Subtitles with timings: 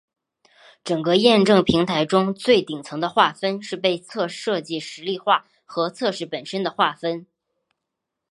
[0.83, 7.27] 整个验证平台中最顶层的划分是被测设计实例化和测试本身的划分。